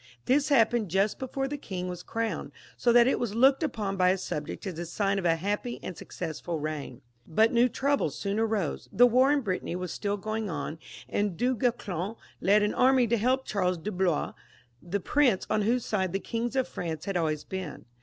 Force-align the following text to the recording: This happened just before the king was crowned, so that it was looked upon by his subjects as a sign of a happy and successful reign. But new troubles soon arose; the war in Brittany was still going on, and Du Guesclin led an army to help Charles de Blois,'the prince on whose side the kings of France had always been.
This 0.25 0.49
happened 0.49 0.89
just 0.89 1.19
before 1.19 1.47
the 1.47 1.59
king 1.59 1.87
was 1.87 2.01
crowned, 2.01 2.51
so 2.75 2.91
that 2.91 3.05
it 3.05 3.19
was 3.19 3.35
looked 3.35 3.61
upon 3.61 3.97
by 3.97 4.09
his 4.09 4.23
subjects 4.23 4.65
as 4.65 4.79
a 4.79 4.87
sign 4.87 5.19
of 5.19 5.25
a 5.25 5.35
happy 5.35 5.79
and 5.83 5.95
successful 5.95 6.59
reign. 6.59 7.03
But 7.27 7.51
new 7.53 7.69
troubles 7.69 8.17
soon 8.17 8.39
arose; 8.39 8.89
the 8.91 9.05
war 9.05 9.31
in 9.31 9.41
Brittany 9.41 9.75
was 9.75 9.93
still 9.93 10.17
going 10.17 10.49
on, 10.49 10.79
and 11.07 11.37
Du 11.37 11.55
Guesclin 11.55 12.15
led 12.41 12.63
an 12.63 12.73
army 12.73 13.05
to 13.09 13.17
help 13.17 13.45
Charles 13.45 13.77
de 13.77 13.91
Blois,'the 13.91 14.99
prince 15.01 15.45
on 15.51 15.61
whose 15.61 15.85
side 15.85 16.13
the 16.13 16.19
kings 16.19 16.55
of 16.55 16.67
France 16.67 17.05
had 17.05 17.15
always 17.15 17.43
been. 17.43 17.85